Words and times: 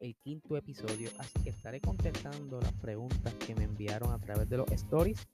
el 0.00 0.16
quinto 0.16 0.56
episodio, 0.56 1.10
así 1.18 1.40
que 1.42 1.50
estaré 1.50 1.80
contestando 1.80 2.60
las 2.60 2.72
preguntas 2.74 3.34
que 3.34 3.54
me 3.54 3.64
enviaron 3.64 4.12
a 4.12 4.18
través 4.18 4.48
de 4.48 4.58
los 4.58 4.70
stories. 4.72 5.26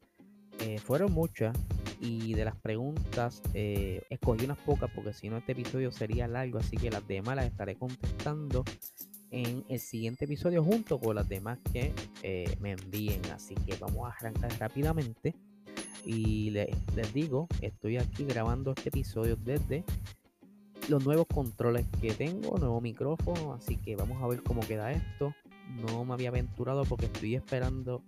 Eh, 0.60 0.78
fueron 0.78 1.12
muchas 1.12 1.56
y 2.00 2.34
de 2.34 2.44
las 2.44 2.56
preguntas 2.56 3.42
eh, 3.54 4.02
escogí 4.08 4.44
unas 4.44 4.58
pocas 4.58 4.90
porque 4.94 5.12
si 5.12 5.28
no 5.28 5.36
este 5.36 5.52
episodio 5.52 5.90
sería 5.90 6.28
largo, 6.28 6.58
así 6.58 6.76
que 6.76 6.90
las 6.90 7.06
demás 7.06 7.36
las 7.36 7.46
estaré 7.46 7.76
contestando 7.76 8.64
en 9.30 9.64
el 9.68 9.80
siguiente 9.80 10.26
episodio 10.26 10.62
junto 10.62 10.98
con 11.00 11.16
las 11.16 11.28
demás 11.28 11.58
que 11.72 11.92
eh, 12.22 12.56
me 12.60 12.72
envíen. 12.72 13.20
Así 13.32 13.54
que 13.66 13.76
vamos 13.76 14.06
a 14.06 14.14
arrancar 14.14 14.52
rápidamente. 14.58 15.34
Y 16.04 16.50
les, 16.50 17.14
digo, 17.14 17.48
estoy 17.60 17.96
aquí 17.96 18.24
grabando 18.24 18.74
este 18.76 18.90
episodio 18.90 19.36
desde 19.36 19.84
los 20.88 21.04
nuevos 21.04 21.26
controles 21.26 21.86
que 22.00 22.12
tengo, 22.12 22.58
nuevo 22.58 22.80
micrófono, 22.80 23.54
así 23.54 23.76
que 23.76 23.96
vamos 23.96 24.22
a 24.22 24.26
ver 24.26 24.42
cómo 24.42 24.60
queda 24.60 24.92
esto. 24.92 25.34
No 25.80 26.04
me 26.04 26.12
había 26.14 26.28
aventurado 26.28 26.84
porque 26.84 27.06
estoy 27.06 27.34
esperando 27.34 28.02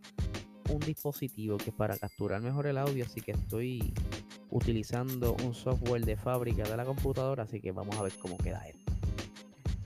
un 0.71 0.81
dispositivo 0.81 1.57
que 1.57 1.71
es 1.71 1.77
para 1.77 1.97
capturar 1.97 2.43
mejor 2.43 2.67
el 2.67 2.79
audio, 2.79 3.05
así 3.05 3.21
que 3.21 3.33
estoy 3.33 3.95
utilizando 4.51 5.37
un 5.45 5.55
software 5.55 6.05
de 6.05 6.17
fábrica 6.17 6.65
de 6.65 6.77
la 6.77 6.85
computadora, 6.85 7.45
así 7.45 7.61
que 7.61 7.73
vamos 7.73 7.97
a 7.97 8.03
ver 8.03 8.13
cómo 8.21 8.37
queda 8.37 8.67
esto. 8.69 8.93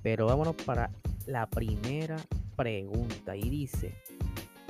Pero 0.02 0.26
vámonos 0.26 0.56
para 0.56 0.90
la 1.26 1.46
primera 1.48 2.16
pregunta 2.56 3.36
y 3.36 3.48
dice, 3.48 3.94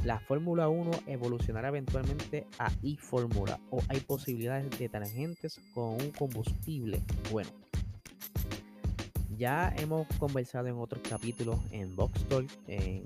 ¿la 0.05 0.21
Fórmula 0.21 0.69
1 0.69 0.91
evolucionará 1.07 1.69
eventualmente 1.69 2.47
a 2.59 2.71
e-Fórmula 2.83 3.59
o 3.71 3.81
hay 3.89 4.01
posibilidades 4.01 4.79
de 4.79 4.89
tangentes 4.89 5.61
con 5.73 5.95
un 5.95 6.11
combustible? 6.11 7.01
Bueno, 7.31 7.51
ya 9.41 9.73
hemos 9.79 10.07
conversado 10.19 10.67
en 10.67 10.77
otros 10.77 11.01
capítulos 11.09 11.59
en 11.71 11.97
Box 11.97 12.29
Talk, 12.29 12.47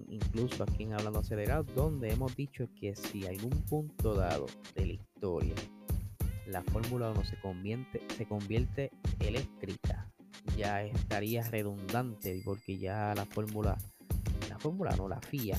incluso 0.09 0.65
aquí 0.65 0.83
en 0.83 0.93
Hablando 0.93 1.21
Acelerado, 1.21 1.63
donde 1.77 2.11
hemos 2.11 2.35
dicho 2.35 2.69
que 2.75 2.97
si 2.97 3.25
algún 3.25 3.53
punto 3.63 4.15
dado 4.15 4.47
de 4.75 4.87
la 4.87 4.93
historia 4.95 5.55
la 6.49 6.61
Fórmula 6.63 7.13
1 7.13 7.25
se 7.25 7.41
convierte, 7.41 8.03
se 8.17 8.27
convierte 8.27 8.91
eléctrica, 9.21 10.11
ya 10.57 10.83
estaría 10.83 11.45
redundante 11.45 12.43
porque 12.45 12.79
ya 12.79 13.15
la 13.15 13.27
Fórmula, 13.27 13.79
la 14.49 14.59
Fórmula 14.59 14.91
no, 14.97 15.09
la 15.09 15.21
FIA, 15.21 15.57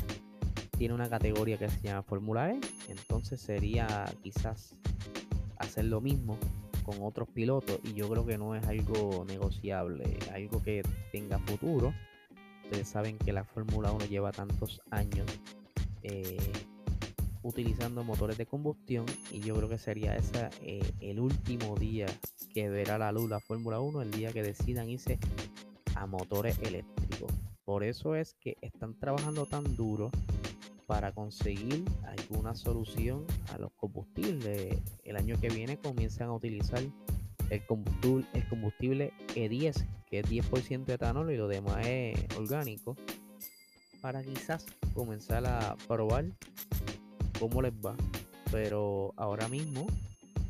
tiene 0.78 0.94
una 0.94 1.10
categoría 1.10 1.58
que 1.58 1.70
se 1.70 1.80
llama 1.80 2.04
Fórmula 2.04 2.52
E, 2.52 2.60
entonces 2.90 3.40
sería 3.40 4.14
quizás 4.22 4.76
hacer 5.58 5.86
lo 5.86 6.02
mismo 6.02 6.38
con 6.86 7.02
otros 7.02 7.28
pilotos 7.30 7.80
y 7.84 7.94
yo 7.94 8.08
creo 8.08 8.26
que 8.26 8.38
no 8.38 8.56
es 8.56 8.66
algo 8.68 9.26
negociable, 9.28 10.18
algo 10.34 10.62
que 10.62 10.84
tenga 11.12 11.40
futuro. 11.40 11.94
Ustedes 12.64 12.88
saben 12.88 13.18
que 13.18 13.34
la 13.34 13.44
Fórmula 13.44 13.92
1 13.92 14.06
lleva 14.06 14.32
tantos 14.32 14.82
años 14.92 15.26
eh, 16.04 16.38
utilizando 17.44 18.04
motores 18.04 18.38
de 18.38 18.46
combustión 18.46 19.06
y 19.32 19.40
yo 19.40 19.56
creo 19.56 19.70
que 19.70 19.78
sería 19.78 20.16
ese 20.16 20.50
eh, 20.62 20.82
el 21.00 21.20
último 21.20 21.76
día 21.76 22.08
que 22.54 22.70
verá 22.70 22.98
la 22.98 23.12
luz 23.12 23.30
la 23.30 23.40
Fórmula 23.40 23.80
1, 23.80 24.02
el 24.02 24.12
día 24.12 24.32
que 24.32 24.42
decidan 24.42 24.90
irse 24.90 25.20
a 25.96 26.08
motores 26.08 26.60
eléctricos. 26.60 27.32
Por 27.66 27.84
eso 27.84 28.16
es 28.16 28.36
que 28.36 28.58
están 28.62 28.98
trabajando 29.00 29.46
tan 29.46 29.76
duro 29.76 30.12
para 30.88 31.12
conseguir 31.12 31.84
alguna 32.04 32.56
solución 32.56 33.26
a 33.54 33.58
los 33.58 33.72
combustibles. 33.74 34.82
El 35.04 35.18
año 35.18 35.40
que 35.40 35.50
viene 35.50 35.78
comienzan 35.78 36.30
a 36.30 36.34
utilizar 36.34 36.82
el 37.50 37.66
combustible, 37.66 38.26
el 38.34 38.48
combustible 38.48 39.14
E10, 39.36 39.86
que 40.08 40.20
es 40.20 40.30
10% 40.30 40.90
etanol 40.90 41.32
y 41.32 41.38
lo 41.38 41.48
demás 41.48 41.86
es 41.86 42.18
orgánico, 42.38 42.96
para 44.02 44.24
quizás 44.24 44.66
comenzar 44.94 45.46
a 45.48 45.76
probar 45.88 46.26
cómo 47.40 47.62
les 47.62 47.74
va. 47.74 47.96
Pero 48.52 49.14
ahora 49.18 49.48
mismo 49.48 49.88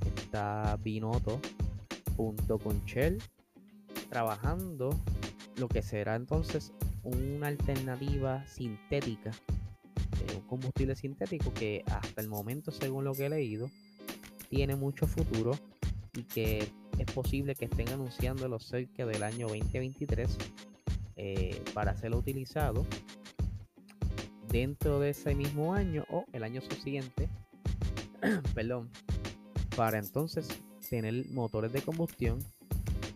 está 0.05 0.77
Binotto 0.83 1.39
junto 2.17 2.59
con 2.59 2.83
Shell 2.85 3.21
trabajando 4.09 4.89
lo 5.57 5.67
que 5.67 5.81
será 5.81 6.15
entonces 6.15 6.73
una 7.03 7.47
alternativa 7.47 8.45
sintética, 8.47 9.31
combustible 10.55 10.95
sintético 10.95 11.53
que 11.53 11.83
hasta 11.87 12.21
el 12.21 12.29
momento, 12.29 12.71
según 12.71 13.03
lo 13.03 13.13
que 13.13 13.25
he 13.25 13.29
leído, 13.29 13.69
tiene 14.49 14.75
mucho 14.77 15.05
futuro 15.05 15.59
y 16.13 16.23
que 16.23 16.69
es 16.97 17.11
posible 17.13 17.55
que 17.55 17.65
estén 17.65 17.89
anunciándolo 17.89 18.57
cerca 18.59 19.05
del 19.05 19.23
año 19.23 19.47
2023 19.49 20.37
eh, 21.17 21.61
para 21.73 21.97
ser 21.97 22.15
utilizado 22.15 22.85
dentro 24.49 24.99
de 25.01 25.09
ese 25.09 25.35
mismo 25.35 25.73
año 25.73 26.05
o 26.09 26.25
el 26.31 26.43
año 26.43 26.61
siguiente, 26.61 27.27
perdón, 28.55 28.89
para 29.75 29.99
entonces 29.99 30.47
tener 30.89 31.25
motores 31.31 31.73
de 31.73 31.81
combustión 31.81 32.39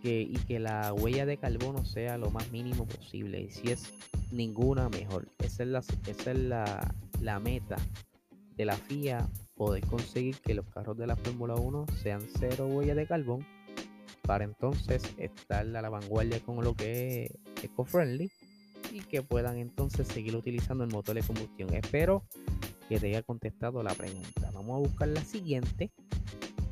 que, 0.01 0.21
y 0.21 0.35
que 0.39 0.59
la 0.59 0.91
huella 0.93 1.25
de 1.25 1.37
carbono 1.37 1.85
sea 1.85 2.17
lo 2.17 2.31
más 2.31 2.51
mínimo 2.51 2.85
posible. 2.85 3.39
Y 3.39 3.51
si 3.51 3.71
es 3.71 3.93
ninguna, 4.31 4.89
mejor. 4.89 5.27
Esa 5.39 5.63
es 5.63 5.69
la, 5.69 5.79
esa 6.07 6.31
es 6.31 6.37
la, 6.37 6.95
la 7.21 7.39
meta 7.39 7.77
de 8.55 8.65
la 8.65 8.75
FIA, 8.75 9.29
poder 9.55 9.85
conseguir 9.85 10.37
que 10.41 10.53
los 10.53 10.65
carros 10.67 10.97
de 10.97 11.07
la 11.07 11.15
Fórmula 11.15 11.55
1 11.55 11.85
sean 12.01 12.21
cero 12.39 12.67
huella 12.67 12.95
de 12.95 13.07
carbón 13.07 13.45
para 14.23 14.43
entonces 14.43 15.01
estar 15.17 15.61
a 15.61 15.81
la 15.81 15.89
vanguardia 15.89 16.39
con 16.41 16.63
lo 16.63 16.75
que 16.75 17.23
es 17.23 17.63
eco-friendly 17.63 18.29
y 18.91 18.99
que 19.01 19.21
puedan 19.21 19.57
entonces 19.57 20.07
seguir 20.07 20.35
utilizando 20.35 20.83
el 20.83 20.91
motor 20.91 21.15
de 21.15 21.23
combustión. 21.23 21.73
Espero 21.73 22.23
que 22.87 22.99
te 22.99 23.07
haya 23.07 23.23
contestado 23.23 23.81
la 23.81 23.93
pregunta. 23.93 24.51
Vamos 24.53 24.75
a 24.75 24.87
buscar 24.89 25.07
la 25.07 25.21
siguiente. 25.21 25.91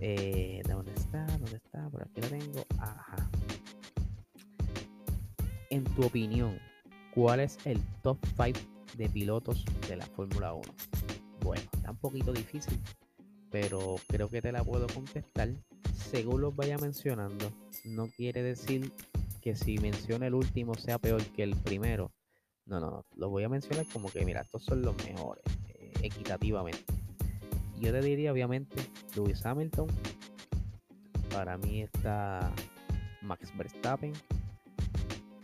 Eh, 0.02 0.62
¿Dónde 0.68 0.94
está? 0.94 1.26
¿Dónde 1.26 1.58
está? 1.58 1.90
Por 1.90 2.04
aquí 2.04 2.22
la 2.22 2.28
tengo. 2.28 2.66
Ajá. 2.80 3.30
En 5.70 5.84
tu 5.84 6.06
opinión, 6.06 6.60
¿cuál 7.14 7.40
es 7.40 7.58
el 7.66 7.82
top 8.04 8.18
5 8.36 8.77
de 8.96 9.10
pilotos 9.10 9.64
de 9.88 9.98
la 9.98 10.06
Fórmula 10.06 10.54
1? 10.54 10.64
Bueno, 11.42 11.64
está 11.74 11.92
un 11.92 11.98
poquito 11.98 12.34
difícil, 12.34 12.80
pero 13.50 13.96
creo 14.08 14.30
que 14.30 14.42
te 14.42 14.52
la 14.52 14.64
puedo 14.64 14.88
contestar. 14.88 15.50
Según 15.94 16.42
los 16.42 16.56
vaya 16.56 16.78
mencionando, 16.78 17.52
no 17.86 18.08
quiere 18.08 18.44
decir 18.44 18.92
que 19.42 19.56
si 19.56 19.78
menciona 19.78 20.28
el 20.28 20.34
último 20.34 20.76
sea 20.76 21.00
peor 21.00 21.24
que 21.28 21.44
el 21.44 21.56
primero. 21.56 22.12
No, 22.66 22.80
no, 22.80 22.92
no. 22.92 23.06
Lo 23.16 23.30
voy 23.30 23.44
a 23.44 23.50
mencionar 23.50 23.86
como 23.94 24.10
que, 24.10 24.26
mira, 24.26 24.42
estos 24.42 24.64
son 24.64 24.82
los 24.82 24.96
mejores, 25.06 25.44
eh, 25.70 25.94
equitativamente. 26.02 26.94
Yo 27.80 27.92
te 27.92 28.02
diría, 28.02 28.32
obviamente, 28.32 28.76
Lewis 29.16 29.46
Hamilton. 29.46 29.88
Para 31.32 31.58
mí 31.58 31.84
está 31.84 32.52
Max 33.22 33.56
Verstappen. 33.56 34.14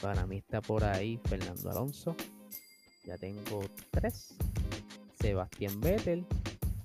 Para 0.02 0.26
mí 0.26 0.38
está 0.38 0.60
por 0.60 0.84
ahí 0.84 1.18
Fernando 1.24 1.72
Alonso. 1.72 2.16
Ya 3.06 3.18
tengo 3.18 3.62
tres. 3.92 4.34
Sebastián 5.20 5.80
Vettel 5.82 6.26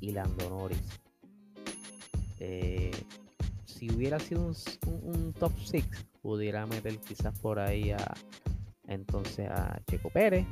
y 0.01 0.13
Lando 0.13 0.49
Norris. 0.51 1.01
Eh, 2.41 2.91
si 3.65 3.91
hubiera 3.91 4.19
sido 4.19 4.53
un, 4.87 5.33
top 5.33 5.53
6, 5.65 5.85
pudiera 6.23 6.67
meter 6.67 6.99
quizás 6.99 7.37
por 7.41 7.59
ahí 7.59 7.91
a 7.91 8.15
entonces 8.87 9.49
a 9.49 9.81
Checo 9.87 10.11
Pérez. 10.11 10.47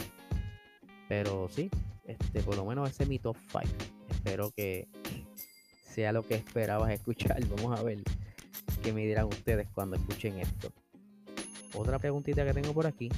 Pero 1.08 1.48
sí, 1.48 1.70
este, 2.06 2.42
por 2.42 2.56
lo 2.56 2.64
menos 2.64 2.90
ese 2.90 3.04
es 3.04 3.08
mi 3.08 3.18
top 3.18 3.36
5. 3.50 3.66
Espero 4.10 4.50
que 4.50 4.88
sea 5.84 6.12
lo 6.12 6.24
que 6.24 6.34
esperabas 6.34 6.92
escuchar. 6.92 7.44
Vamos 7.56 7.78
a 7.78 7.82
ver 7.82 8.02
qué 8.82 8.92
me 8.92 9.04
dirán 9.06 9.26
ustedes 9.26 9.68
cuando 9.72 9.96
escuchen 9.96 10.38
esto. 10.38 10.72
Otra 11.74 11.98
preguntita 11.98 12.44
que 12.44 12.54
tengo 12.54 12.72
por 12.72 12.86
aquí 12.86 13.10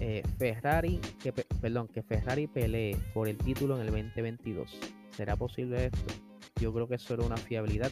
eh, 0.00 0.22
Ferrari, 0.38 1.00
que, 1.22 1.32
perdón, 1.64 1.88
que 1.88 2.02
Ferrari 2.02 2.46
pelee 2.46 2.94
por 3.14 3.26
el 3.26 3.38
título 3.38 3.76
en 3.76 3.86
el 3.86 3.90
2022. 3.90 4.78
¿Será 5.16 5.34
posible 5.34 5.86
esto? 5.86 6.12
Yo 6.60 6.74
creo 6.74 6.86
que 6.86 6.98
solo 6.98 7.24
una 7.24 7.38
fiabilidad, 7.38 7.90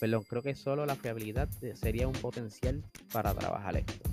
perdón, 0.00 0.24
creo 0.26 0.40
que 0.40 0.54
solo 0.54 0.86
la 0.86 0.96
fiabilidad 0.96 1.46
sería 1.74 2.08
un 2.08 2.14
potencial 2.14 2.82
para 3.12 3.34
trabajar 3.34 3.76
esto. 3.76 4.08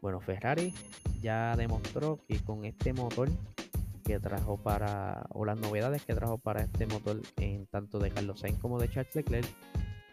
Bueno, 0.00 0.22
Ferrari 0.22 0.72
ya 1.20 1.54
demostró 1.54 2.18
que 2.26 2.38
con 2.38 2.64
este 2.64 2.94
motor 2.94 3.28
que 4.06 4.18
trajo 4.20 4.56
para, 4.56 5.26
o 5.28 5.44
las 5.44 5.58
novedades 5.58 6.06
que 6.06 6.14
trajo 6.14 6.38
para 6.38 6.62
este 6.62 6.86
motor 6.86 7.20
en 7.36 7.66
tanto 7.66 7.98
de 7.98 8.10
Carlos 8.10 8.40
Sainz 8.40 8.58
como 8.58 8.80
de 8.80 8.88
Charles 8.88 9.14
Leclerc, 9.14 9.46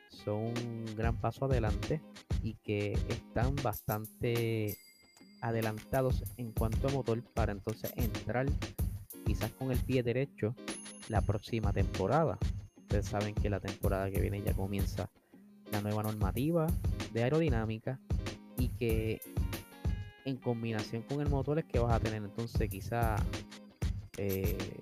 son 0.09 0.47
un 0.47 0.85
gran 0.97 1.15
paso 1.21 1.45
adelante 1.45 2.01
y 2.44 2.56
que 2.56 2.91
están 3.07 3.56
bastante 3.63 4.75
adelantados 5.45 6.24
en 6.38 6.51
cuanto 6.51 6.88
a 6.88 6.92
motor 6.92 7.21
para 7.33 7.51
entonces 7.51 7.94
entrar 7.95 8.47
quizás 9.25 9.51
con 9.51 9.71
el 9.71 9.77
pie 9.77 10.01
derecho 10.01 10.56
la 11.07 11.21
próxima 11.21 11.71
temporada. 11.71 12.39
Ustedes 12.77 13.06
saben 13.06 13.36
que 13.36 13.50
la 13.50 13.59
temporada 13.59 14.09
que 14.09 14.19
viene 14.21 14.42
ya 14.42 14.53
comienza 14.53 15.09
la 15.71 15.81
nueva 15.81 16.01
normativa 16.01 16.65
de 17.13 17.24
aerodinámica 17.24 18.00
y 18.57 18.69
que 18.69 19.21
en 20.25 20.38
combinación 20.38 21.03
con 21.03 21.21
el 21.21 21.30
motor 21.30 21.59
es 21.59 21.65
que 21.65 21.77
vas 21.77 21.94
a 21.94 22.00
tener 22.00 22.24
entonces 22.24 22.68
quizá 22.68 23.15
eh, 24.18 24.81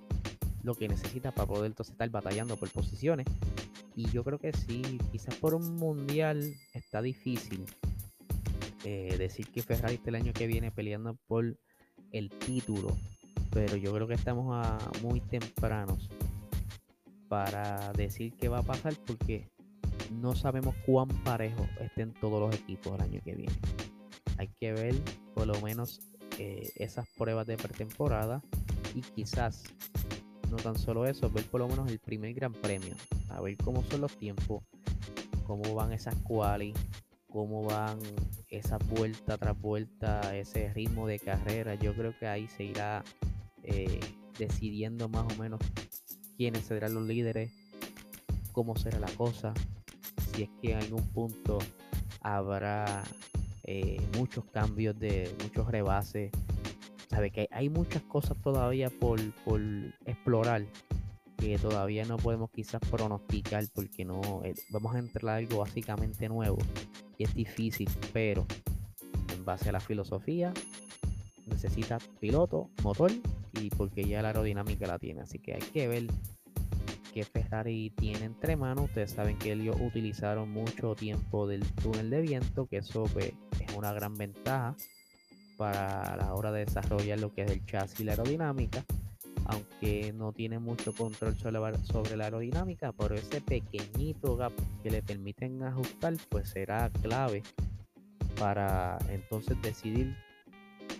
lo 0.64 0.76
que 0.76 0.88
necesitas 0.88 1.34
para 1.34 1.46
poder 1.46 1.66
entonces 1.66 1.92
estar 1.92 2.10
batallando 2.10 2.56
por 2.56 2.70
posiciones. 2.70 3.28
Y 3.98 4.10
yo 4.12 4.24
creo 4.24 4.40
que 4.40 4.54
sí, 4.54 4.82
quizás 5.12 5.36
por 5.36 5.56
un 5.56 5.76
mundial 5.76 6.56
está 6.74 7.02
difícil 7.02 7.66
eh, 8.84 9.16
decir 9.18 9.48
que 9.50 9.62
Ferrari 9.62 9.96
está 9.96 10.10
el 10.10 10.16
año 10.16 10.34
que 10.34 10.48
viene 10.48 10.72
peleando 10.72 11.18
por 11.28 11.58
el 12.12 12.30
título. 12.30 12.96
Pero 13.52 13.76
yo 13.76 13.94
creo 13.94 14.08
que 14.08 14.16
estamos 14.16 14.48
a 14.52 14.78
muy 15.02 15.22
tempranos 15.22 16.10
para 17.28 17.94
decir 17.94 18.34
qué 18.40 18.48
va 18.48 18.60
a 18.60 18.64
pasar 18.64 18.94
porque 19.06 19.50
no 20.12 20.36
sabemos 20.36 20.76
cuán 20.86 21.08
parejo 21.24 21.66
estén 21.80 22.14
todos 22.14 22.40
los 22.40 22.54
equipos 22.60 22.94
el 22.96 23.02
año 23.02 23.22
que 23.24 23.36
viene. 23.36 23.54
Hay 24.38 24.50
que 24.60 24.74
ver 24.74 24.96
por 25.34 25.48
lo 25.48 25.60
menos 25.62 26.02
eh, 26.40 26.72
esas 26.78 27.08
pruebas 27.18 27.48
de 27.48 27.58
pretemporada 27.58 28.42
y 28.96 29.02
quizás 29.02 29.64
no 30.50 30.58
tan 30.58 30.78
solo 30.78 31.06
eso, 31.06 31.30
ver 31.30 31.46
por 31.46 31.62
lo 31.62 31.68
menos 31.68 31.90
el 31.90 32.00
primer 32.00 32.34
gran 32.34 32.54
premio, 32.54 32.96
a 33.30 33.42
ver 33.42 33.58
cómo 33.58 33.84
son 33.84 34.02
los 34.02 34.16
tiempos, 34.18 34.64
cómo 35.46 35.74
van 35.74 35.94
esas 35.94 36.16
quali, 36.18 36.74
cómo 37.34 37.64
van 37.64 37.98
esas 38.50 38.80
vuelta 38.88 39.38
tras 39.40 39.60
vuelta, 39.60 40.38
ese 40.38 40.72
ritmo 40.72 41.08
de 41.08 41.18
carrera. 41.18 41.74
Yo 41.74 41.96
creo 41.96 42.16
que 42.18 42.28
ahí 42.28 42.48
se 42.48 42.64
irá 42.64 43.04
eh, 43.64 44.00
decidiendo 44.38 45.10
más 45.10 45.26
o 45.34 45.42
menos 45.42 45.60
quiénes 46.38 46.66
serán 46.66 46.94
los 46.94 47.08
líderes, 47.08 47.52
cómo 48.52 48.76
será 48.76 49.00
la 49.00 49.12
cosa, 49.18 49.54
si 50.32 50.44
es 50.44 50.50
que 50.62 50.74
en 50.74 50.78
algún 50.78 51.08
punto 51.10 51.58
habrá 52.22 53.04
eh, 53.64 54.00
muchos 54.16 54.46
cambios 54.46 54.98
de 55.00 55.36
muchos 55.42 55.68
rebases. 55.68 56.32
Sabe 57.10 57.32
que 57.32 57.48
hay 57.52 57.70
muchas 57.70 58.04
cosas 58.04 58.38
todavía 58.42 58.90
por, 58.90 59.20
por 59.44 59.60
explorar 60.06 60.66
que 61.44 61.58
todavía 61.58 62.06
no 62.06 62.16
podemos 62.16 62.50
quizás 62.52 62.80
pronosticar 62.90 63.66
porque 63.74 64.06
no 64.06 64.22
eh, 64.46 64.54
vamos 64.70 64.96
a 64.96 65.00
entrar 65.00 65.36
a 65.36 65.38
algo 65.38 65.58
básicamente 65.60 66.30
nuevo 66.30 66.58
y 67.18 67.26
es 67.26 67.36
difícil, 67.36 67.90
pero 68.14 68.46
en 69.34 69.44
base 69.44 69.68
a 69.68 69.74
la 69.74 69.82
filosofía 69.82 70.54
necesita 71.48 71.98
piloto, 72.22 72.70
motor 72.82 73.12
y 73.60 73.70
porque 73.72 74.06
ya 74.06 74.22
la 74.22 74.30
aerodinámica 74.30 74.88
la 74.88 74.98
tiene, 74.98 75.22
así 75.22 75.38
que 75.38 75.56
hay 75.56 75.62
que 75.62 75.88
ver 75.90 76.08
que 77.14 77.26
Ferrari 77.26 77.92
tiene 77.92 78.24
entre 78.24 78.56
manos. 78.56 78.86
Ustedes 78.86 79.12
saben 79.12 79.38
que 79.38 79.52
ellos 79.52 79.76
utilizaron 79.82 80.50
mucho 80.50 80.96
tiempo 80.96 81.46
del 81.46 81.62
túnel 81.74 82.10
de 82.10 82.22
viento, 82.22 82.68
que 82.68 82.78
eso 82.78 83.04
pues, 83.12 83.34
es 83.60 83.76
una 83.76 83.92
gran 83.92 84.16
ventaja 84.16 84.76
para 85.58 86.16
la 86.16 86.34
hora 86.34 86.54
de 86.54 86.66
desarrollar 86.66 87.20
lo 87.20 87.34
que 87.34 87.44
es 87.44 87.52
el 87.52 87.66
chasis 87.66 88.00
y 88.00 88.06
la 88.06 88.14
aerodinámica. 88.14 88.84
Aunque 89.46 90.14
no 90.14 90.32
tiene 90.32 90.60
mucho 90.60 90.94
control 90.94 91.38
sobre 91.38 92.16
la 92.18 92.24
aerodinámica, 92.24 92.92
pero 92.94 93.16
ese 93.16 93.42
pequeñito 93.42 94.38
gap 94.38 94.54
que 94.82 94.90
le 94.90 95.02
permiten 95.02 95.62
ajustar, 95.64 96.16
pues 96.30 96.50
será 96.50 96.90
clave 97.02 97.44
para 98.40 98.98
entonces 99.10 99.62
decidir 99.62 100.16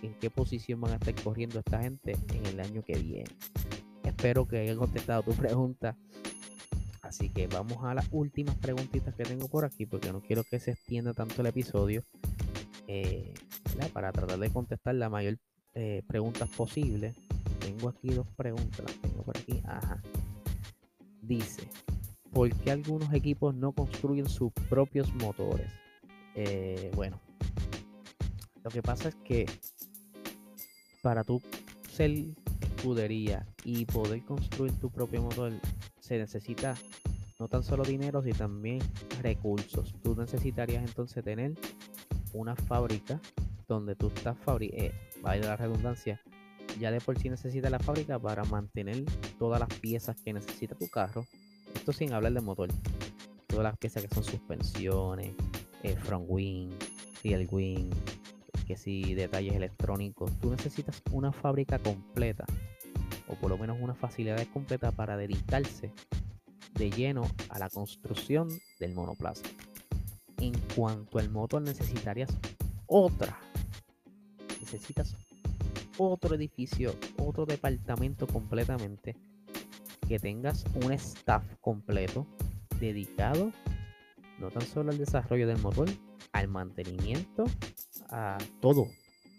en 0.02 0.14
qué 0.20 0.30
posición 0.30 0.80
van 0.80 0.92
a 0.92 0.96
estar 0.96 1.14
corriendo 1.22 1.58
esta 1.58 1.82
gente 1.82 2.16
en 2.32 2.46
el 2.46 2.60
año 2.60 2.82
que 2.82 2.98
viene. 2.98 3.30
Espero 4.04 4.46
que 4.46 4.58
haya 4.58 4.76
contestado 4.76 5.22
tu 5.22 5.32
pregunta. 5.32 5.96
Así 7.00 7.28
que 7.30 7.46
vamos 7.46 7.84
a 7.84 7.94
las 7.94 8.08
últimas 8.12 8.56
preguntitas 8.56 9.14
que 9.14 9.24
tengo 9.24 9.48
por 9.48 9.64
aquí, 9.64 9.86
porque 9.86 10.12
no 10.12 10.20
quiero 10.20 10.42
que 10.44 10.58
se 10.58 10.72
extienda 10.72 11.12
tanto 11.12 11.40
el 11.42 11.48
episodio. 11.48 12.02
Eh, 12.86 13.32
para 13.92 14.12
tratar 14.12 14.38
de 14.38 14.50
contestar 14.50 14.94
la 14.94 15.08
mayor 15.08 15.38
eh, 15.74 16.02
preguntas 16.06 16.48
posible. 16.50 17.14
Tengo 17.76 17.88
aquí 17.88 18.08
dos 18.10 18.26
preguntas, 18.36 18.86
tengo 19.02 19.24
por 19.24 19.36
aquí. 19.36 19.60
Ajá. 19.64 20.00
Dice, 21.22 21.68
¿por 22.32 22.54
qué 22.54 22.70
algunos 22.70 23.12
equipos 23.12 23.52
no 23.52 23.72
construyen 23.72 24.28
sus 24.28 24.52
propios 24.68 25.12
motores? 25.14 25.72
Eh, 26.36 26.92
bueno, 26.94 27.20
lo 28.62 28.70
que 28.70 28.80
pasa 28.80 29.08
es 29.08 29.16
que 29.16 29.46
para 31.02 31.24
tú 31.24 31.42
ser 31.90 32.12
escudería 32.60 33.44
y 33.64 33.86
poder 33.86 34.24
construir 34.24 34.72
tu 34.78 34.90
propio 34.90 35.22
motor 35.22 35.52
se 35.98 36.16
necesita 36.18 36.76
no 37.40 37.48
tan 37.48 37.64
solo 37.64 37.82
dinero, 37.82 38.22
sino 38.22 38.36
también 38.36 38.78
recursos. 39.20 39.94
Tú 40.00 40.14
necesitarías 40.14 40.84
entonces 40.84 41.24
tener 41.24 41.54
una 42.34 42.54
fábrica 42.54 43.20
donde 43.66 43.96
tú 43.96 44.12
estás 44.14 44.36
eh, 44.60 44.92
vaya 45.22 45.48
la 45.48 45.56
redundancia, 45.56 46.20
ya 46.78 46.90
de 46.90 47.00
por 47.00 47.18
sí 47.18 47.30
necesitas 47.30 47.70
la 47.70 47.78
fábrica 47.78 48.18
para 48.18 48.44
mantener 48.44 49.04
todas 49.38 49.60
las 49.60 49.68
piezas 49.80 50.16
que 50.22 50.32
necesita 50.32 50.74
tu 50.74 50.88
carro. 50.88 51.24
Esto 51.74 51.92
sin 51.92 52.12
hablar 52.12 52.32
de 52.32 52.40
motor. 52.40 52.68
Todas 53.46 53.64
las 53.64 53.78
piezas 53.78 54.02
que 54.02 54.14
son 54.14 54.24
suspensiones, 54.24 55.34
eh, 55.82 55.96
front 55.96 56.26
wing, 56.28 56.70
rear 57.22 57.46
wing, 57.50 57.90
que 58.66 58.76
si 58.76 59.14
detalles 59.14 59.54
electrónicos. 59.54 60.32
Tú 60.40 60.50
necesitas 60.50 61.02
una 61.12 61.32
fábrica 61.32 61.78
completa 61.78 62.44
o 63.26 63.34
por 63.36 63.50
lo 63.50 63.58
menos 63.58 63.78
una 63.80 63.94
facilidad 63.94 64.46
completa 64.52 64.90
para 64.92 65.16
dedicarse 65.16 65.92
de 66.74 66.90
lleno 66.90 67.30
a 67.48 67.58
la 67.58 67.70
construcción 67.70 68.48
del 68.80 68.94
monoplaza. 68.94 69.44
En 70.38 70.54
cuanto 70.74 71.18
al 71.18 71.30
motor 71.30 71.62
necesitarías 71.62 72.30
otra. 72.86 73.38
Necesitas 74.60 75.16
otro 75.98 76.34
edificio, 76.34 76.94
otro 77.18 77.46
departamento 77.46 78.26
completamente 78.26 79.16
que 80.08 80.18
tengas 80.18 80.64
un 80.84 80.92
staff 80.92 81.44
completo 81.60 82.26
dedicado 82.78 83.52
no 84.38 84.50
tan 84.50 84.62
solo 84.62 84.90
al 84.90 84.98
desarrollo 84.98 85.46
del 85.46 85.58
motor, 85.58 85.88
al 86.32 86.48
mantenimiento, 86.48 87.44
a 88.10 88.38
todo, 88.60 88.88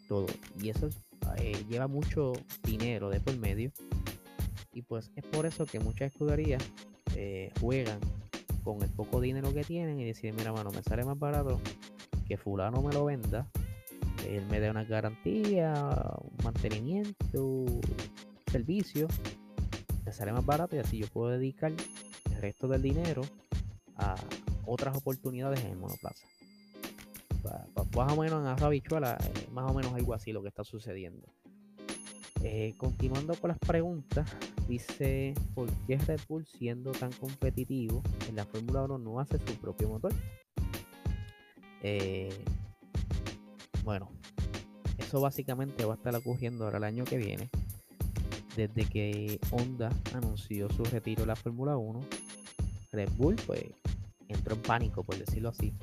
todo. 0.08 0.28
Y 0.62 0.70
eso 0.70 0.90
eh, 1.38 1.66
lleva 1.70 1.88
mucho 1.88 2.34
dinero 2.64 3.10
de 3.10 3.20
por 3.20 3.38
medio. 3.38 3.72
Y 4.74 4.82
pues 4.82 5.12
es 5.16 5.24
por 5.26 5.46
eso 5.46 5.66
que 5.66 5.80
muchas 5.80 6.12
escuderías 6.12 6.64
eh, 7.16 7.52
juegan 7.60 8.00
con 8.64 8.82
el 8.82 8.90
poco 8.90 9.22
dinero 9.22 9.54
que 9.54 9.64
tienen 9.64 10.00
y 10.00 10.06
deciden, 10.06 10.36
mira, 10.36 10.52
mano, 10.52 10.72
me 10.72 10.82
sale 10.82 11.04
más 11.04 11.18
barato 11.18 11.62
que 12.28 12.38
fulano 12.38 12.82
me 12.82 12.94
lo 12.94 13.06
venda. 13.06 13.48
Él 14.28 14.46
me 14.48 14.60
dé 14.60 14.70
una 14.70 14.84
garantía, 14.84 15.74
un 16.22 16.44
mantenimiento, 16.44 17.66
servicio. 18.52 19.08
Me 20.06 20.12
sale 20.12 20.32
más 20.34 20.46
barato 20.46 20.76
y 20.76 20.80
así 20.80 21.00
yo 21.00 21.08
puedo 21.08 21.30
dedicar 21.30 21.72
el 21.72 22.42
resto 22.42 22.68
del 22.68 22.82
dinero 22.82 23.22
a 23.98 24.16
otras 24.66 24.98
oportunidades 24.98 25.62
en 25.62 25.72
el 25.72 25.78
monoplaza 25.78 26.26
más 27.96 28.12
o 28.12 28.16
menos 28.18 28.42
en 28.42 28.48
Arra 28.48 28.70
Bichuela, 28.70 29.18
eh, 29.24 29.48
más 29.52 29.70
o 29.70 29.74
menos 29.74 29.94
algo 29.94 30.14
así 30.14 30.32
lo 30.32 30.42
que 30.42 30.50
está 30.50 30.64
sucediendo. 30.64 31.28
Eh, 32.44 32.74
continuando 32.78 33.34
con 33.36 33.50
las 33.50 33.60
preguntas, 33.60 34.30
dice: 34.68 35.34
¿Por 35.54 35.70
qué 35.88 35.98
Red 35.98 36.20
Bull, 36.28 36.46
siendo 36.46 36.92
tan 36.92 37.12
competitivo 37.14 38.04
en 38.30 38.36
la 38.36 38.46
Fórmula 38.46 38.84
1, 38.84 38.98
no 39.00 39.20
hace 39.20 39.40
su 39.40 39.56
propio 39.56 39.90
motor? 39.90 40.14
Eh, 41.82 42.44
bueno, 43.84 44.10
eso 44.98 45.22
básicamente 45.22 45.86
va 45.86 45.94
a 45.94 45.98
estar 45.98 46.16
ocurriendo 46.16 46.66
ahora 46.66 46.78
el 46.78 46.84
año 46.84 47.04
que 47.04 47.18
viene. 47.18 47.50
Desde 48.56 48.86
que 48.86 49.40
Honda 49.52 49.90
anunció 50.14 50.70
su 50.70 50.84
retiro 50.86 51.22
de 51.24 51.28
la 51.28 51.36
Fórmula 51.36 51.78
1, 51.78 52.02
Red 52.92 53.10
Bull 53.18 53.36
pues 53.46 53.64
entró 54.28 54.56
en 54.56 54.62
pánico, 54.62 55.04
por 55.04 55.18
decirlo 55.18 55.50
así, 55.50 55.74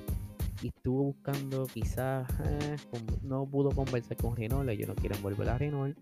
y 0.63 0.69
estuvo 0.69 1.03
buscando 1.03 1.67
quizás 1.67 2.29
eh, 2.45 2.77
no 3.23 3.47
pudo 3.47 3.71
conversar 3.71 4.17
con 4.17 4.37
Renault 4.37 4.69
ellos 4.71 4.89
no 4.89 4.95
quieren 4.95 5.21
volver 5.21 5.49
a 5.49 5.59
Renault 5.59 5.99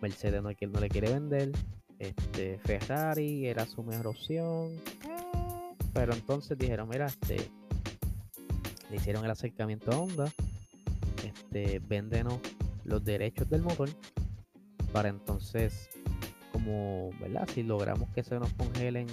Mercedes 0.00 0.42
no, 0.42 0.50
no 0.50 0.80
le 0.80 0.88
quiere 0.88 1.12
vender 1.12 1.52
este 1.98 2.58
Ferrari 2.58 3.46
era 3.46 3.64
su 3.64 3.82
mejor 3.84 4.08
opción 4.08 4.72
pero 5.92 6.14
entonces 6.14 6.58
dijeron 6.58 6.88
mira 6.88 7.06
este 7.06 7.36
le 8.90 8.96
hicieron 8.96 9.24
el 9.24 9.30
acercamiento 9.30 9.92
a 9.92 9.98
Honda 9.98 10.32
este 11.52 11.80
véndenos 11.80 12.40
los 12.84 13.04
derechos 13.04 13.48
del 13.50 13.62
motor 13.62 13.90
para 14.92 15.10
entonces 15.10 15.90
como 16.50 17.10
verdad 17.20 17.46
si 17.52 17.62
logramos 17.62 18.08
que 18.10 18.22
se 18.22 18.38
nos 18.38 18.52
congelen 18.54 19.06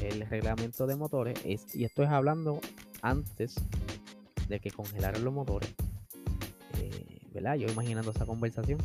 el 0.00 0.26
reglamento 0.26 0.86
de 0.86 0.96
motores 0.96 1.38
y 1.74 1.84
esto 1.84 2.02
es 2.02 2.08
hablando 2.08 2.60
antes 3.02 3.56
de 4.48 4.58
que 4.58 4.70
congelaran 4.70 5.22
los 5.22 5.32
motores, 5.32 5.72
eh, 6.78 7.20
¿verdad? 7.32 7.54
Yo 7.54 7.68
imaginando 7.68 8.10
esa 8.10 8.26
conversación, 8.26 8.78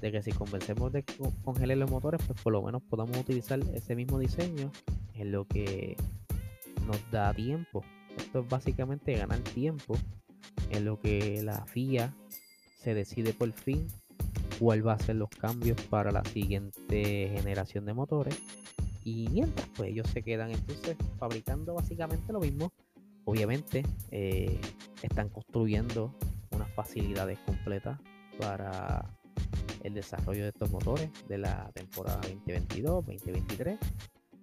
de 0.00 0.10
que 0.10 0.22
si 0.22 0.32
convencemos 0.32 0.92
de 0.92 1.04
congelar 1.44 1.76
los 1.76 1.90
motores, 1.90 2.20
pues 2.26 2.40
por 2.42 2.52
lo 2.52 2.62
menos 2.62 2.82
podamos 2.82 3.16
utilizar 3.16 3.60
ese 3.72 3.94
mismo 3.94 4.18
diseño 4.18 4.72
en 5.14 5.30
lo 5.30 5.46
que 5.46 5.96
nos 6.86 6.98
da 7.12 7.32
tiempo. 7.32 7.84
Esto 8.16 8.40
es 8.40 8.48
básicamente 8.48 9.14
ganar 9.16 9.38
tiempo 9.40 9.96
en 10.70 10.84
lo 10.84 10.98
que 10.98 11.42
la 11.42 11.64
FIA 11.66 12.14
se 12.78 12.94
decide 12.94 13.34
por 13.34 13.52
fin 13.52 13.86
cuál 14.58 14.86
va 14.86 14.94
a 14.94 14.98
ser 14.98 15.16
los 15.16 15.30
cambios 15.30 15.80
para 15.82 16.10
la 16.12 16.24
siguiente 16.24 17.30
generación 17.34 17.84
de 17.86 17.94
motores. 17.94 18.38
Y 19.04 19.28
mientras, 19.30 19.66
pues 19.76 19.90
ellos 19.90 20.08
se 20.10 20.22
quedan 20.22 20.50
entonces 20.50 20.96
fabricando 21.18 21.74
básicamente 21.74 22.32
lo 22.32 22.40
mismo. 22.40 22.72
Obviamente 23.24 23.82
eh, 24.10 24.60
están 25.02 25.28
construyendo 25.28 26.14
unas 26.50 26.70
facilidades 26.74 27.38
completas 27.40 27.98
para 28.38 29.18
el 29.82 29.94
desarrollo 29.94 30.42
de 30.42 30.48
estos 30.48 30.70
motores 30.70 31.10
de 31.28 31.38
la 31.38 31.70
temporada 31.72 32.20
2022-2023 32.46 33.78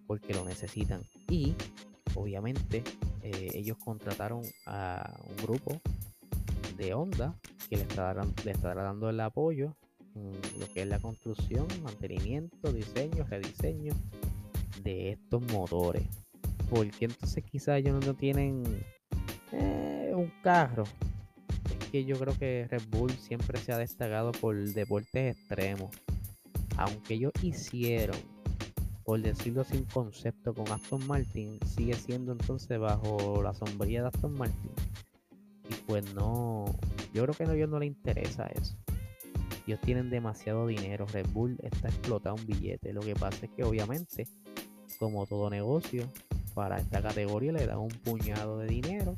porque 0.07 0.33
lo 0.33 0.45
necesitan 0.45 1.01
y 1.29 1.53
obviamente 2.15 2.83
eh, 3.21 3.51
ellos 3.53 3.77
contrataron 3.77 4.41
a 4.65 5.19
un 5.27 5.35
grupo 5.37 5.81
de 6.77 6.93
Honda 6.93 7.35
que 7.69 7.77
le 7.77 7.83
estará, 7.83 8.23
le 8.23 8.53
dando 8.53 9.09
el 9.09 9.19
apoyo 9.19 9.75
en 10.15 10.31
lo 10.59 10.67
que 10.73 10.81
es 10.81 10.87
la 10.87 10.99
construcción, 10.99 11.67
mantenimiento, 11.83 12.71
diseño, 12.71 13.25
rediseño 13.25 13.93
de 14.83 15.11
estos 15.11 15.41
motores. 15.51 16.07
Porque 16.69 17.05
entonces 17.05 17.43
quizás 17.43 17.77
ellos 17.79 18.05
no 18.05 18.13
tienen 18.13 18.63
eh, 19.51 20.11
un 20.15 20.31
carro. 20.41 20.85
Es 21.79 21.89
que 21.89 22.05
yo 22.05 22.17
creo 22.17 22.37
que 22.37 22.67
Red 22.69 22.83
Bull 22.89 23.11
siempre 23.11 23.57
se 23.59 23.73
ha 23.73 23.77
destacado 23.77 24.31
por 24.31 24.55
deportes 24.57 25.37
extremos. 25.37 25.91
Aunque 26.77 27.15
ellos 27.15 27.33
hicieron 27.41 28.17
por 29.07 29.21
decirlo 29.21 29.63
sin 29.63 29.85
concepto, 29.85 30.53
con 30.53 30.69
Aston 30.69 31.07
Martin, 31.07 31.57
sigue 31.65 31.93
siendo 31.93 32.33
entonces 32.33 32.77
bajo 32.77 33.41
la 33.41 33.53
sombrilla 33.53 34.01
de 34.01 34.07
Aston 34.09 34.33
Martin. 34.33 34.71
Pues 35.87 36.13
no, 36.13 36.65
yo 37.13 37.23
creo 37.23 37.33
que 37.33 37.43
a 37.45 37.55
ellos 37.55 37.69
no 37.69 37.79
les 37.79 37.87
interesa 37.87 38.45
eso. 38.47 38.75
Ellos 39.65 39.79
tienen 39.81 40.09
demasiado 40.09 40.67
dinero. 40.67 41.05
Red 41.07 41.27
Bull 41.29 41.57
está 41.63 41.87
explotado 41.87 42.35
un 42.35 42.45
billete. 42.45 42.93
Lo 42.93 43.01
que 43.01 43.15
pasa 43.15 43.45
es 43.45 43.51
que 43.51 43.63
obviamente, 43.63 44.27
como 44.99 45.25
todo 45.25 45.49
negocio, 45.49 46.09
para 46.53 46.77
esta 46.77 47.01
categoría 47.01 47.53
le 47.53 47.65
dan 47.65 47.79
un 47.79 47.89
puñado 47.89 48.59
de 48.59 48.67
dinero 48.67 49.15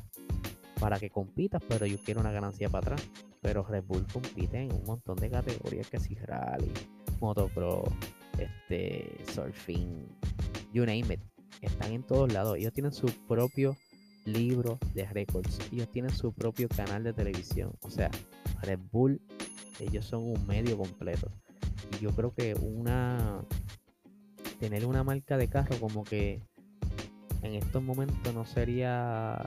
para 0.80 1.00
que 1.00 1.10
compitas, 1.10 1.62
pero 1.68 1.86
yo 1.86 1.98
quiero 1.98 2.22
una 2.22 2.32
ganancia 2.32 2.70
para 2.70 2.94
atrás. 2.94 3.10
Pero 3.42 3.64
Red 3.64 3.86
Bull 3.86 4.06
compite 4.12 4.60
en 4.60 4.72
un 4.74 4.84
montón 4.86 5.16
de 5.18 5.30
categorías 5.30 5.90
que 5.90 6.00
si 6.00 6.16
rally, 6.16 6.72
motocross, 7.20 7.90
este, 8.38 9.18
surfing, 9.34 10.08
you 10.72 10.86
name 10.86 11.14
it. 11.14 11.20
Están 11.62 11.94
en 11.94 12.04
todos 12.04 12.32
lados. 12.32 12.58
Ellos 12.58 12.74
tienen 12.74 12.92
su 12.92 13.08
propio 13.28 13.76
libro 14.26 14.80
de 14.94 15.06
récords. 15.06 15.60
Ellos 15.72 15.90
tienen 15.92 16.12
su 16.12 16.34
propio 16.34 16.68
canal 16.70 17.04
de 17.04 17.14
televisión. 17.14 17.72
O 17.82 17.90
sea, 17.90 18.10
Red 18.62 18.80
Bull, 18.92 19.22
ellos 19.80 20.06
son 20.06 20.24
un 20.24 20.46
medio 20.48 20.78
completo. 20.78 21.32
Y 21.94 22.04
yo 22.04 22.12
creo 22.12 22.34
que 22.34 22.56
una 22.56 23.46
tener 24.60 24.86
una 24.86 25.04
marca 25.04 25.38
de 25.38 25.48
carro 25.48 25.80
como 25.80 26.04
que 26.04 26.42
en 27.42 27.56
estos 27.56 27.82
momentos 27.82 28.34
no 28.34 28.46
sería 28.46 29.46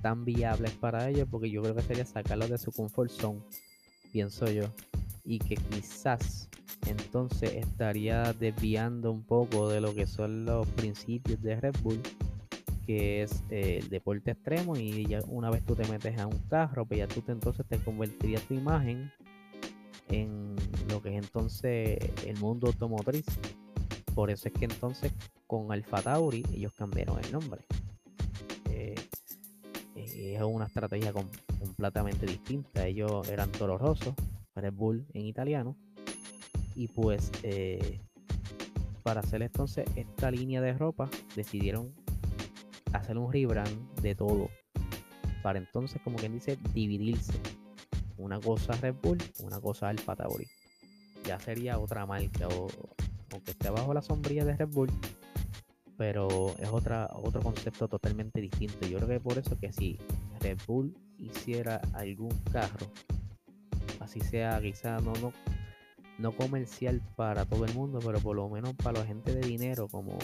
tan 0.00 0.24
viable 0.24 0.70
para 0.80 1.08
ellos 1.08 1.28
porque 1.30 1.50
yo 1.50 1.62
creo 1.62 1.74
que 1.74 1.82
sería 1.82 2.06
sacarlos 2.06 2.48
de 2.48 2.58
su 2.58 2.72
comfort 2.72 3.10
zone, 3.10 3.40
pienso 4.12 4.50
yo, 4.50 4.64
y 5.24 5.38
que 5.38 5.56
quizás 5.56 6.48
entonces 6.86 7.52
estaría 7.54 8.32
desviando 8.32 9.12
un 9.12 9.22
poco 9.22 9.68
de 9.68 9.80
lo 9.80 9.94
que 9.94 10.06
son 10.06 10.46
los 10.46 10.66
principios 10.68 11.42
de 11.42 11.60
Red 11.60 11.76
Bull, 11.82 12.00
que 12.88 13.20
es 13.20 13.44
eh, 13.50 13.80
el 13.82 13.90
deporte 13.90 14.30
extremo 14.30 14.74
y 14.74 15.04
ya 15.04 15.20
una 15.28 15.50
vez 15.50 15.62
tú 15.62 15.76
te 15.76 15.86
metes 15.88 16.18
a 16.18 16.26
un 16.26 16.38
carro, 16.48 16.86
pues 16.86 16.96
ya 16.96 17.06
tú 17.06 17.20
te, 17.20 17.32
entonces 17.32 17.66
te 17.68 17.76
convertirías 17.76 18.42
tu 18.44 18.54
imagen 18.54 19.12
en 20.08 20.56
lo 20.88 21.02
que 21.02 21.10
es 21.10 21.22
entonces 21.22 21.98
el 22.24 22.38
mundo 22.38 22.68
automotriz. 22.68 23.26
Por 24.14 24.30
eso 24.30 24.48
es 24.48 24.54
que 24.54 24.64
entonces 24.64 25.12
con 25.46 25.70
Alfa 25.70 26.00
Tauri 26.00 26.42
ellos 26.50 26.72
cambiaron 26.72 27.22
el 27.22 27.30
nombre. 27.30 27.60
Eh, 28.70 28.94
eh, 29.94 30.36
es 30.36 30.42
una 30.42 30.64
estrategia 30.64 31.12
completamente 31.12 32.24
distinta. 32.24 32.86
Ellos 32.86 33.28
eran 33.28 33.52
Toro 33.52 33.76
Red 34.54 34.72
Bull 34.72 35.06
en 35.12 35.26
italiano, 35.26 35.76
y 36.74 36.88
pues 36.88 37.30
para 39.02 39.20
hacer 39.20 39.42
entonces 39.42 39.84
esta 39.94 40.30
línea 40.30 40.62
de 40.62 40.72
ropa 40.72 41.10
decidieron 41.36 41.92
hacer 42.92 43.18
un 43.18 43.32
rebrand 43.32 44.00
de 44.00 44.14
todo. 44.14 44.48
Para 45.42 45.58
entonces, 45.58 46.00
como 46.02 46.16
quien 46.16 46.34
dice, 46.34 46.58
dividirse. 46.74 47.34
Una 48.16 48.40
cosa 48.40 48.72
Red 48.72 48.96
Bull, 49.02 49.18
una 49.40 49.60
cosa 49.60 49.88
Alfa 49.88 50.16
Tauri. 50.16 50.46
Ya 51.24 51.38
sería 51.38 51.78
otra 51.78 52.06
marca, 52.06 52.48
o, 52.48 52.68
aunque 53.32 53.52
esté 53.52 53.70
bajo 53.70 53.94
la 53.94 54.02
sombrilla 54.02 54.44
de 54.44 54.56
Red 54.56 54.68
Bull, 54.68 54.90
pero 55.96 56.54
es 56.58 56.68
otra, 56.68 57.08
otro 57.12 57.40
concepto 57.40 57.88
totalmente 57.88 58.40
distinto. 58.40 58.86
Yo 58.86 58.98
creo 58.98 59.08
que 59.08 59.20
por 59.20 59.38
eso 59.38 59.58
que 59.58 59.72
si 59.72 59.98
Red 60.40 60.58
Bull 60.66 60.94
hiciera 61.18 61.80
algún 61.92 62.36
carro, 62.50 62.86
así 64.00 64.20
sea 64.20 64.60
quizá 64.60 65.00
no, 65.00 65.12
no 65.14 65.32
no 66.18 66.32
comercial 66.32 67.00
para 67.16 67.44
todo 67.44 67.64
el 67.64 67.72
mundo, 67.74 68.00
pero 68.04 68.18
por 68.18 68.36
lo 68.36 68.48
menos 68.48 68.74
para 68.74 69.00
la 69.00 69.06
gente 69.06 69.34
de 69.34 69.40
dinero, 69.40 69.88
como 69.88 70.18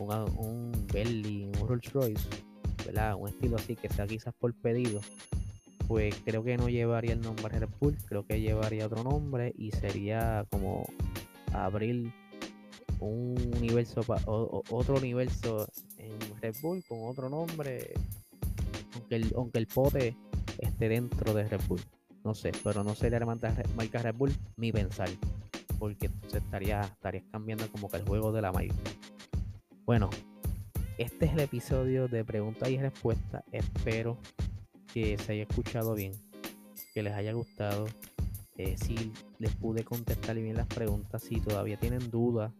un, 0.00 0.12
un 0.36 0.86
Bentley, 0.92 1.44
un 1.44 1.68
Rolls 1.68 1.92
Royce, 1.92 2.28
¿verdad? 2.86 3.16
Un 3.16 3.28
estilo 3.28 3.56
así 3.56 3.76
que 3.76 3.88
sea 3.88 4.06
quizás 4.06 4.34
por 4.34 4.54
pedido, 4.54 5.00
pues 5.88 6.14
creo 6.24 6.44
que 6.44 6.56
no 6.56 6.68
llevaría 6.68 7.12
el 7.14 7.20
nombre 7.20 7.58
Red 7.58 7.68
Bull, 7.80 7.96
creo 8.06 8.24
que 8.24 8.40
llevaría 8.40 8.86
otro 8.86 9.02
nombre 9.02 9.52
y 9.58 9.72
sería 9.72 10.46
como 10.50 10.86
abrir 11.52 12.12
un 13.00 13.34
universo, 13.56 14.02
otro 14.26 14.94
universo 14.96 15.66
en 15.96 16.16
Red 16.40 16.54
Bull 16.62 16.84
con 16.86 16.98
otro 17.08 17.28
nombre, 17.28 17.92
aunque 18.94 19.16
el, 19.16 19.32
aunque 19.36 19.58
el 19.58 19.66
pote 19.66 20.16
esté 20.58 20.88
dentro 20.88 21.34
de 21.34 21.48
Red 21.48 21.60
Bull. 21.66 21.80
No 22.22 22.34
sé, 22.34 22.52
pero 22.62 22.84
no 22.84 22.94
sería 22.94 23.18
marca 23.20 24.02
Red 24.02 24.14
Bull 24.14 24.32
mi 24.56 24.70
pensar. 24.70 25.08
Porque 25.78 26.10
se 26.28 26.38
estaría, 26.38 26.82
estaría 26.82 27.22
cambiando 27.32 27.66
como 27.72 27.88
que 27.88 27.96
el 27.96 28.04
juego 28.04 28.30
de 28.32 28.42
la 28.42 28.52
marca. 28.52 28.74
Bueno, 29.90 30.08
este 30.98 31.24
es 31.24 31.32
el 31.32 31.40
episodio 31.40 32.06
de 32.06 32.24
preguntas 32.24 32.70
y 32.70 32.78
respuestas. 32.78 33.42
Espero 33.50 34.18
que 34.94 35.18
se 35.18 35.32
haya 35.32 35.42
escuchado 35.42 35.96
bien, 35.96 36.12
que 36.94 37.02
les 37.02 37.12
haya 37.12 37.32
gustado. 37.32 37.86
Eh, 38.56 38.76
si 38.78 39.10
les 39.40 39.52
pude 39.56 39.82
contestar 39.82 40.36
bien 40.36 40.56
las 40.56 40.68
preguntas, 40.68 41.24
si 41.24 41.40
todavía 41.40 41.76
tienen 41.76 42.08
dudas 42.08 42.52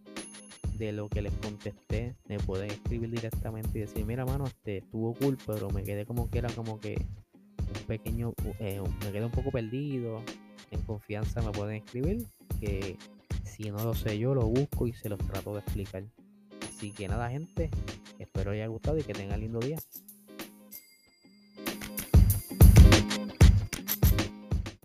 de 0.76 0.90
lo 0.90 1.08
que 1.08 1.22
les 1.22 1.32
contesté, 1.34 2.16
me 2.24 2.40
pueden 2.40 2.68
escribir 2.68 3.08
directamente 3.08 3.78
y 3.78 3.82
decir, 3.82 4.04
mira 4.04 4.26
mano, 4.26 4.48
este 4.48 4.78
estuvo 4.78 5.14
cool, 5.14 5.38
pero 5.46 5.70
me 5.70 5.84
quedé 5.84 6.06
como 6.06 6.28
que 6.28 6.38
era 6.38 6.48
como 6.50 6.80
que 6.80 6.96
un 7.58 7.86
pequeño, 7.86 8.32
eh, 8.58 8.82
me 9.04 9.12
quedo 9.12 9.26
un 9.26 9.32
poco 9.32 9.52
perdido, 9.52 10.20
en 10.72 10.82
confianza 10.82 11.40
me 11.42 11.52
pueden 11.52 11.76
escribir, 11.76 12.26
que 12.58 12.98
si 13.44 13.70
no 13.70 13.84
lo 13.84 13.94
sé 13.94 14.18
yo 14.18 14.34
lo 14.34 14.48
busco 14.48 14.88
y 14.88 14.94
se 14.94 15.08
los 15.08 15.20
trato 15.20 15.54
de 15.54 15.60
explicar. 15.60 16.02
Así 16.80 16.92
que 16.92 17.08
nada 17.08 17.28
gente, 17.28 17.68
espero 18.18 18.52
haya 18.52 18.66
gustado 18.66 18.96
y 18.96 19.02
que 19.02 19.12
tengan 19.12 19.38
lindo 19.38 19.60
día. 19.60 19.76